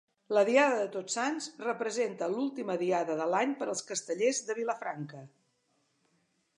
La 0.35 0.41
diada 0.47 0.77
de 0.77 0.87
Tots 0.95 1.17
Sants 1.17 1.49
representa 1.65 2.31
l'última 2.31 2.79
diada 2.83 3.19
de 3.21 3.29
l'any 3.35 3.55
per 3.61 3.69
als 3.69 3.87
Castellers 3.93 4.43
de 4.49 4.61
Vilafranca. 4.63 5.25